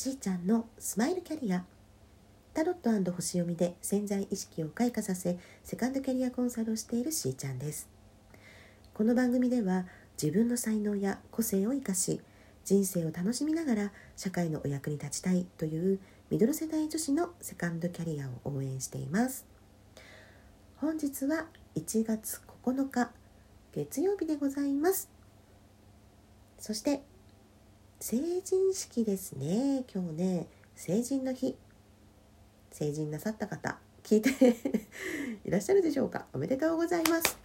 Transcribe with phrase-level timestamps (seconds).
[0.00, 1.62] しーちゃんのスマイルキャリア。
[2.54, 7.86] タロット星読みで潜在意識を開花させセカンドキャリアコンサルをしているしーちゃんです。
[8.94, 9.84] この番組では
[10.16, 12.22] 自分の才能や個性を生かし
[12.64, 19.44] 人生を楽しみながら社会のお役に立ちたいというミドル世代女子のセカンドキャリアを応援しています。
[20.76, 21.44] 本日は
[21.76, 23.10] 1月9日
[23.74, 25.10] 月曜日でございます。
[26.58, 27.02] そして
[28.02, 29.84] 成人式ですね。
[29.94, 31.54] 今日ね成人の日。
[32.70, 34.30] 成人なさった方聞いて
[35.44, 36.26] いらっしゃるでしょうか？
[36.32, 37.38] おめでとうございます。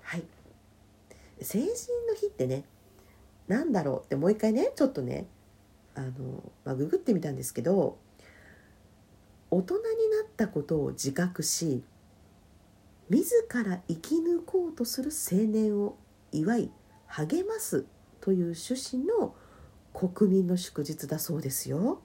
[0.00, 0.24] はい。
[1.40, 1.66] 成人
[2.08, 2.64] の日ってね
[3.46, 5.28] 何だろうってもう一回ねちょっとね
[5.94, 7.96] あの、まあ、ググってみたんですけど
[9.52, 11.84] 大人になったことを自覚し
[13.08, 15.96] 自ら生き抜こうとする青年を
[16.32, 16.72] 祝い
[17.06, 17.84] 励ます
[18.24, 19.34] という趣旨の
[19.92, 22.00] 国民の祝日だそうですよ。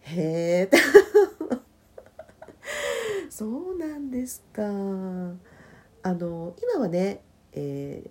[0.00, 0.70] へえ
[3.30, 4.64] そうなんですか。
[4.64, 7.22] あの今はね、
[7.52, 8.10] え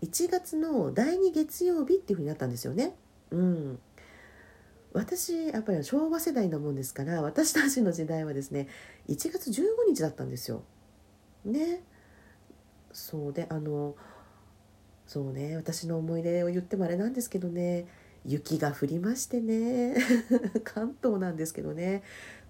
[0.00, 2.94] ー、1月の第2月曜日っていうふうになったんですよね。
[3.32, 3.80] うん、
[4.92, 8.68] 私やっぱり昭和世代なもんですから私たちの時代はですね
[9.08, 10.62] 1月15日だったんですよ。
[11.44, 11.82] ね。
[12.92, 13.96] そうであの
[15.06, 17.86] そうね私の思い出を言ってもあれなんですけどね
[18.24, 19.94] 雪が降りましてね
[20.64, 22.02] 関東なんですけどね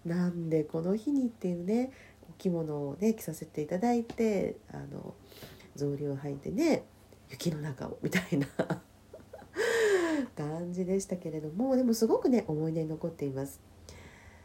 [0.04, 1.92] なんでこの日にっていうね
[2.28, 5.14] お着物をね着させていただいてあの
[5.74, 6.84] 草履を履いてね
[7.30, 8.46] 雪の中をみたいな
[10.36, 13.60] 感じでしたけれどもでもすごくね思い出に残っています。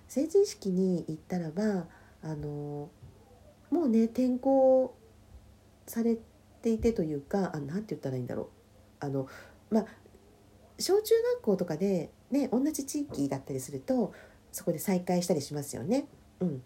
[0.07, 1.87] 成人式に行ったらば
[2.21, 2.89] あの
[3.69, 4.95] もうね転校
[5.85, 6.17] され
[6.67, 8.47] ていてというかあなんて言ったらいいんだろう。
[8.99, 9.27] あの
[9.69, 9.85] まあ
[10.79, 14.13] 小中学校とかでね同じ地域だったりすると
[14.51, 16.07] そこで再会したりしますよね。
[16.39, 16.63] うん、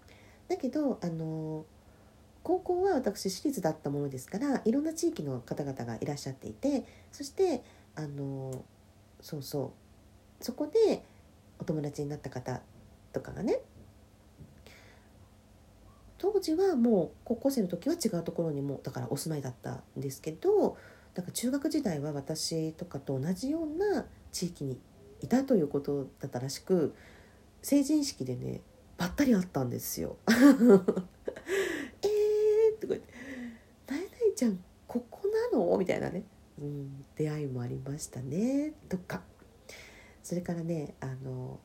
[0.48, 1.66] だけどあの
[2.44, 7.64] 高校は私私立だったものですからいろんな地域の方々がいらっしゃっていてそして
[7.96, 8.64] あの
[9.22, 9.74] そうそ
[10.40, 10.44] う。
[10.44, 11.04] そこで
[11.60, 12.62] お友達になった方
[13.14, 13.60] とかがね
[16.42, 20.78] 時はもう高校生の時は違うところにもだからお住まいだったんですけど
[21.14, 24.80] だから中学時代は私とかと同じような地域に
[25.22, 26.96] いたということだったらしく
[27.62, 28.62] 成人式でね
[28.98, 30.18] ばったり会ったんですよ。
[30.28, 30.38] えー
[32.80, 33.08] とか言って
[33.92, 36.24] 「なえなえちゃんここなの?」みたいなね、
[36.60, 39.22] うん、出会いもありましたねとか
[40.24, 41.60] それからねあの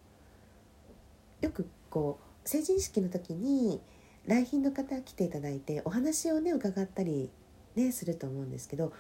[1.41, 3.81] よくこう成人式の時に
[4.27, 7.31] 来賓の方来ていただいてお話をね伺ったり
[7.77, 8.93] ねすると思うんですけど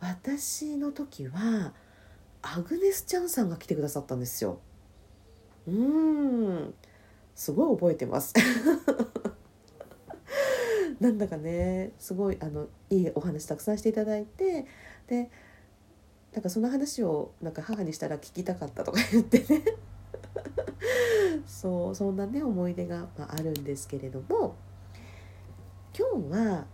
[0.00, 1.72] 私の時は
[2.42, 4.60] アグネス・チャンさんが来てくださったんですよ。
[5.66, 6.74] うん
[7.34, 8.34] すごい覚えてます。
[11.00, 14.66] なんだかねすごいあのいいお話たくさんしていただいて
[15.06, 15.30] で
[16.32, 19.64] なんかその話をなんか母にしたら聞きたかったとか言ってね
[21.46, 24.56] そうそんなね思い出が、まあ、あるんですけれども
[25.98, 26.66] 今日は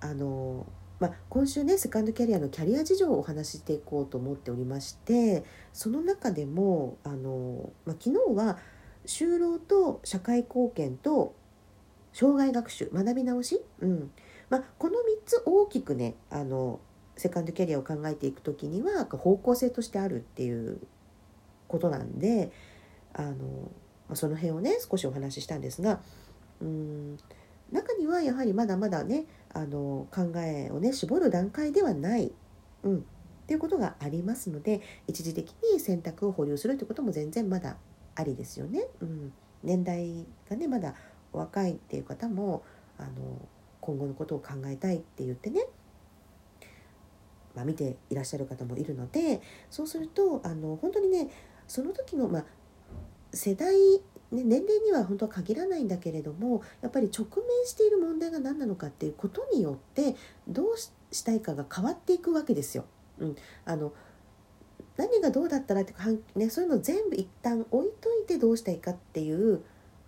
[0.00, 0.66] あの、
[0.98, 8.58] まあ、今週ねセカンドキャリアのキャリア事情をお話ししていこうと思っておりましてその中でもあの、まあ、昨日は
[9.06, 11.36] 就労と社会貢献と
[12.12, 14.10] 障害学習学び直し、うん。
[14.50, 16.80] まあ、この3つ大きくねあの
[17.16, 20.80] セカンドキャリアを考えていく時には方向性としてあるっていう
[21.68, 22.50] ことなんで
[23.12, 23.70] あの、
[24.14, 26.00] その辺をね少しお話ししたんですが
[26.60, 27.18] うん。
[27.72, 32.32] 中にはやはりまだまだねあの考えをね絞る段階ではない、
[32.82, 33.00] うん、っ
[33.46, 37.76] ていうことがありますので一時的に選択を保留するということも全然まだ
[38.14, 38.86] ありですよね。
[39.00, 40.94] うん、年代がねまだ
[41.32, 42.62] お若いっていう方も
[42.98, 43.10] あの
[43.80, 45.66] 今後のことを考えたいって言ってね、
[47.54, 49.40] まあ、見ていらっしゃる方もいるので
[49.70, 51.30] そうするとあの本当にね
[51.66, 52.44] その時の、まあ、
[53.32, 53.74] 世代
[54.30, 60.16] ね、年齢には本当は限らないんだけれどもやっぱり直面している問題が何なのかっていうことによって
[60.46, 62.84] どうしたいかが変わっていくわけですよ。
[63.18, 63.92] うん、あの
[64.96, 65.94] 何がどうだったらって
[66.34, 69.62] ね、そういうの全部一旦置いといてどうしたいかっていう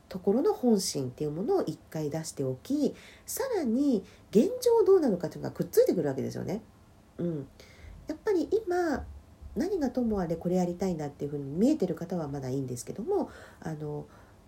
[0.08, 2.94] ところの本心っていうものを一回出しておき
[3.25, 6.61] さらに現状どうなのかっていうのがくっついてくるわけですよね。
[7.19, 7.49] うん、
[8.08, 9.06] やっぱり今
[9.56, 13.31] 何がともあれこれやりたいんだっていうふうに見えてる方はまだいいんですけども
[13.61, 14.06] あの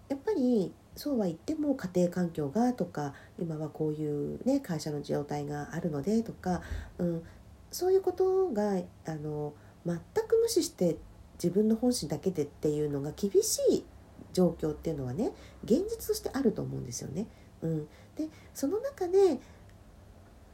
[0.09, 6.61] やっぱりそうは言っても家庭環境がとか今はこういう、ね、会社の状態があるのでとか、
[6.99, 7.23] うん、
[7.71, 9.55] そういうことがあの
[9.87, 10.97] 全く無視して
[11.43, 13.85] 自分の本心だけでっていうのが厳しい
[14.33, 15.33] 状況っていうのはね
[15.65, 17.27] 現実としてあると思うんですよね。
[17.63, 19.39] うん、でその中で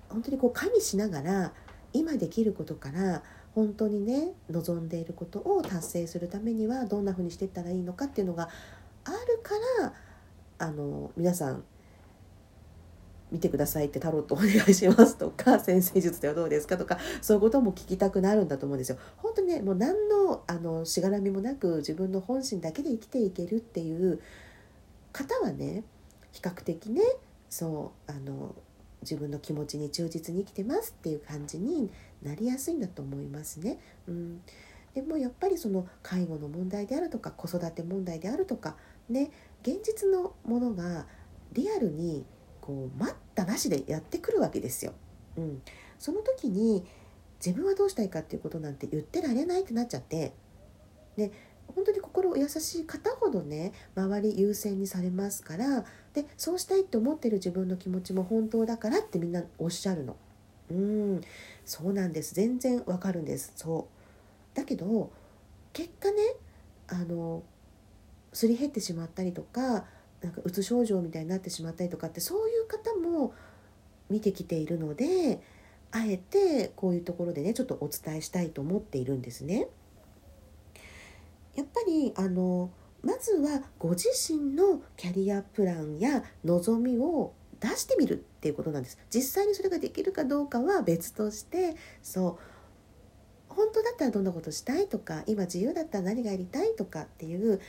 [0.09, 1.53] 本当にこう加味しながら
[1.93, 3.23] 今できることから
[3.55, 8.49] 本当にね望んでいることを達成するためにはどんなふうにしていったらいいのかっていうのが
[9.05, 9.93] あるから
[10.59, 11.65] あの皆さん
[13.31, 18.99] 見てくださいってタロットお願いしますとか 先生術ではどうですかとかそういうことも聞きたくなるんだと思うんですよ。
[19.19, 24.21] 本当にねもう何のあのしがらみもなく自分の本心だけで生きていけるっていう
[25.12, 25.85] 方はね
[26.33, 27.03] 比較的ね
[27.50, 28.55] そうあの
[29.03, 31.91] 自分の気持ちに忠実に生きてますっていう感じに
[32.23, 33.79] なりやすいんだと思いますね。
[34.06, 34.43] うん、
[34.95, 38.77] でもやっぱりその介護の問題であるとか子育て問題であるとか
[39.09, 39.31] ね
[39.62, 41.06] 現実のものが
[41.53, 42.25] リアルに
[42.61, 44.93] こう待ったなしでやってくるわけですよ。
[45.37, 45.62] うん、
[45.99, 46.85] その時に
[47.45, 50.33] 自分はどうしたいかっていうことなんて言ってられないってなっちゃって
[51.17, 51.33] で
[51.75, 55.85] 本当に心優しい方ほどね周り優先にされますから
[56.15, 60.17] でそうしたいって思ってる自分の気持ちも本当だからってみんなおっしゃるの。
[60.70, 61.20] うん
[61.65, 63.88] そうなんです全然わかるんですそ
[64.55, 65.11] うだけど
[65.73, 66.17] 結果ね
[66.88, 67.43] あの
[68.32, 69.85] すり減ってしまったりとか
[70.21, 73.32] なんかうつ症状みたいになってしまったりとかってそういう方も
[74.11, 75.41] 見てきているので
[75.91, 79.69] あえてこういうところでねちょっとお伝えしたいと思っているんですね。
[81.58, 82.70] やっぱりあの
[83.02, 88.96] まずはご自身のキャリアプランや望みを出してみるっていうことなんです。
[89.10, 92.38] 実際にそれができるかどうかは別としてそ
[93.49, 93.52] う。
[93.52, 97.61] 本当だったらどんなことしたいとか今自由だったら何がやりたいとかっていう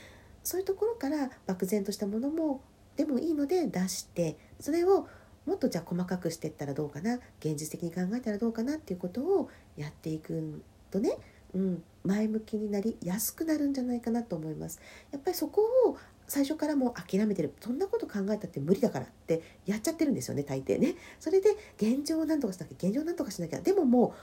[0.44, 2.62] そういうところから漠然としたものも
[2.96, 5.08] でもいいので出してそれを
[5.48, 10.62] もっとじゃあ細かくしていったらどうかな現実的に考えたらどうかなっていうことをやっていく
[10.92, 11.18] とね、
[11.54, 14.80] うん、前向きになりやすくなるんじゃないかなと思います。
[15.12, 15.98] やっぱりそこを
[16.28, 20.96] 最初からもう諦めてるそんなこと考えたって無理だからってやっちゃってるんですよね大抵ね。
[21.20, 24.14] それで現状を何とかしなきゃ現状を何とかしなきゃでもも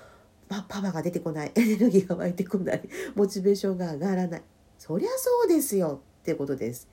[0.48, 2.82] う、まあ、パワーが出てこない エネルギーが湧いてこない
[3.16, 4.42] モチベーションが上がらない
[4.78, 6.88] そりゃそうですよっていうことです。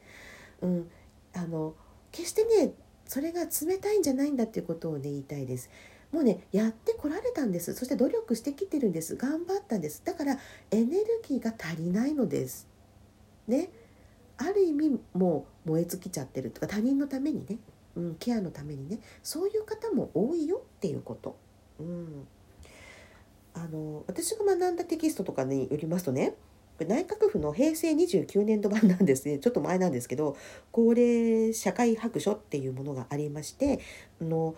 [0.61, 0.89] うん、
[1.33, 1.75] あの
[2.11, 2.73] 決してね
[3.05, 5.69] それが冷たいんじゃないんだっていうことをね言いたいです。
[6.13, 7.73] もうねやってこられたんです。
[7.73, 9.15] そして努力してきてるんです。
[9.15, 10.03] 頑張ったんです。
[10.05, 10.37] だから
[10.69, 12.67] エネルギーが足りないのです。
[13.47, 13.69] ね。
[14.37, 17.57] ある意味もう燃え尽きちゃってるとか他人のためにね、
[17.95, 18.99] うん、ケアのためにね。
[19.23, 21.35] そういう方も多いよっていうこと、
[21.79, 22.27] うん、
[23.55, 26.35] あの私が学んだテキストとかによりますとね
[26.79, 29.39] 内閣府の平成29年度版なんですね。
[29.39, 30.35] ちょっと前なんですけど
[30.71, 33.79] 高齢社会白書っていうものがありまして
[34.21, 34.55] あの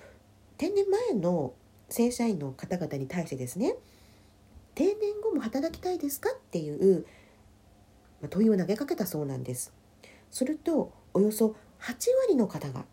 [0.58, 1.54] 定年前の
[1.90, 3.76] 正社員の方々に対してですね
[4.74, 6.30] 定年後も働きたいですか？
[6.32, 7.06] っていう
[8.30, 9.74] 問いを投げかけたそうなんです。
[10.32, 11.94] するとおよそ8
[12.28, 12.86] 割の方が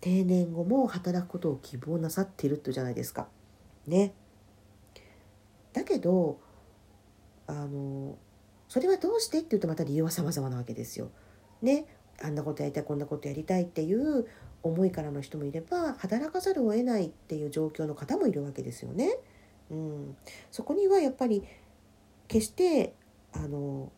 [0.00, 3.26] 定年後も働くことを希望なさっているってじゃないですか
[3.86, 4.12] ね。
[5.72, 6.38] だけど
[7.46, 8.16] あの
[8.68, 9.40] それはどうして？
[9.40, 11.10] っていうとまた理由は様々なわけですよ。
[11.62, 11.86] ね
[12.22, 14.28] あんなことやりたいこんなことやりたいっていう
[14.62, 19.18] 思いからの人もいれば働かざるを得ないっていう状況の方もいるわけですよね。
[19.70, 20.16] うん、
[20.50, 21.44] そこにはやっぱり
[22.26, 22.94] 決して
[23.32, 23.92] あの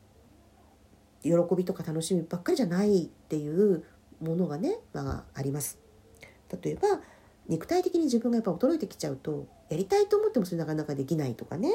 [1.23, 3.85] 喜びとか楽しみばっかりじゃないっていう
[4.21, 5.79] ものがね、まあ、あります。
[6.63, 7.01] 例えば
[7.49, 11.71] 肉体的に自分がやっぱ衰えてきちゃうとやりたいと思ってもそれなかなかできないとかね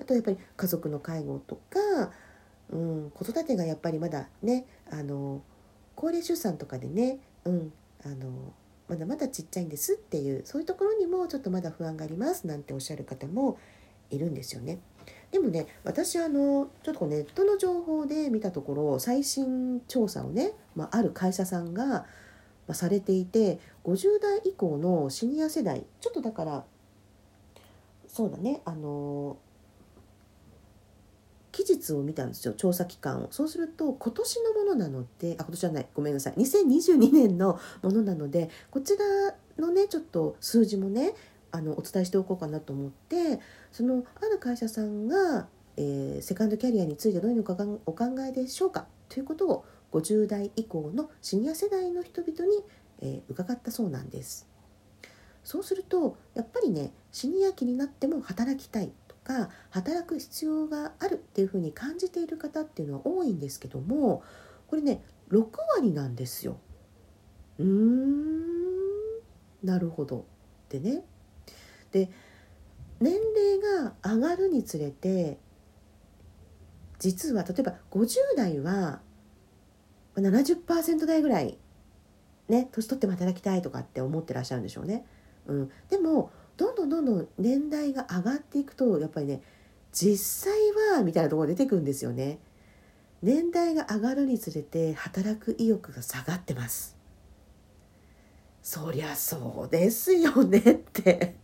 [0.00, 2.10] あとやっぱり家族の介護とか、
[2.70, 5.42] うん、子育てがやっぱりまだねあの
[5.94, 7.72] 高齢出産とかでねうん。
[8.04, 8.52] あの
[8.88, 9.94] まだまだちっちゃいんです。
[9.94, 10.42] っていう。
[10.44, 13.58] そういうところにもちょっとまだ不安がありますなんておっしゃる方も
[14.10, 14.80] いるんですよね。
[15.30, 22.04] でもね私あのちょっとネットの情報で見たところ最新調査をね、まあ、ある会社さんが、
[22.66, 26.64] ま、されていて50代以降のシニア世代ちょっとだから
[28.08, 29.36] そうだねあの
[31.64, 33.28] 期日を見たんですよ調査期間を。
[33.30, 36.34] そうすると今年のものなのであ今年じゃないごめんなさい。
[36.34, 39.04] 2022年のものなのでこちら
[39.58, 41.14] のねちょっと数字もね
[41.52, 43.40] あのお伝えしておこうかなと思って
[43.72, 52.64] そのある会社さんが、えー、セカンドキャリアについてどういうのお考えでしょうかということを50代以降のシニア世代の人々に、
[53.00, 54.46] えー、伺ったそうなんです。
[55.42, 58.92] そうするとやっぱりねシニア期になっても働きたい。
[59.24, 64.22] か働く必要があるっていうふうに感じている方っていうのは多いんですけども
[64.66, 65.46] これね6
[65.76, 66.58] 割なんですよ。
[67.58, 68.40] うーん
[69.62, 70.26] なるほど。
[70.68, 71.04] でね
[71.92, 72.10] で
[73.00, 75.38] 年齢が上がるにつれて
[76.98, 79.00] 実は例えば50代は
[80.16, 81.58] 70%台ぐらい
[82.48, 85.06] ね年取っても働きたいとかって思ってらっしゃるんでしょうね。
[85.46, 89.40] うん、でもどんどんどんどん年代が上がっていくとやっぱりね
[89.92, 90.52] 実際
[90.94, 92.38] はみたいなところ出てくるんですよね。
[93.22, 96.98] 年代が上がるにつれて働く意欲が下がってます。
[98.62, 100.62] そりゃそうですよねっ
[100.92, 101.34] て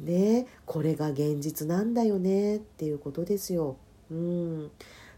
[0.00, 3.76] ねこれが現実なんだよねっていうことですよ。
[4.10, 4.70] うん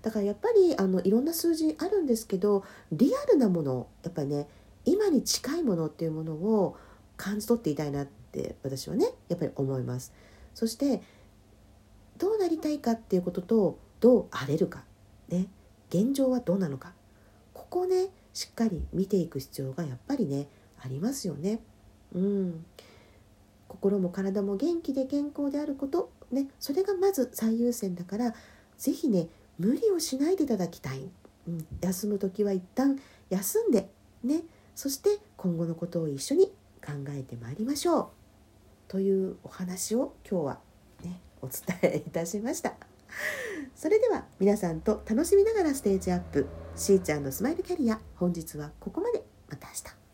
[0.02, 4.48] だからやっぱりあのいろんな数字あるんですけどリアルなものやっぱね
[4.84, 6.76] 今に近いものっていうものを
[7.18, 10.14] 感じ取っていたいなって私はねやっぱり思います。
[10.54, 11.02] そして
[12.16, 14.84] どうなりたいかっていうこととどう荒れるか
[15.28, 15.46] ね
[15.90, 16.94] 現状はどうなのか。
[17.52, 20.46] ここをねしっかり見ていく必要がやっぱりね
[20.80, 21.60] ありますよね。
[22.14, 22.64] うん、
[23.66, 28.34] 心も体も元気で健康であることねそれがまず最優先だから
[28.78, 31.10] 是非ね無理をしないでいただきたい、
[31.48, 32.98] うん、休む時は一旦
[33.28, 33.90] 休んで
[34.22, 34.42] ね。
[34.74, 36.52] そして今後のことを一緒に
[36.84, 38.08] 考えてまいりましょう。
[38.88, 40.60] というお話を今日は
[41.04, 42.74] ねお伝えいたしました。
[43.74, 46.46] それでは皆さんと楽しみながらステージアップ。
[46.74, 49.24] しーちゃんのスマイルキャリア本日はここまで。
[49.48, 50.07] また明日。